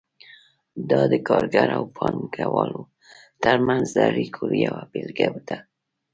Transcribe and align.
دا 0.89 1.01
د 1.11 1.13
کارګر 1.27 1.69
او 1.77 1.83
پانګه 1.97 2.45
وال 2.53 2.73
ترمنځ 3.43 3.85
د 3.93 3.97
اړیکو 4.09 4.43
یوه 4.65 4.81
بیلګه 4.91 5.27
ده. 5.47 5.57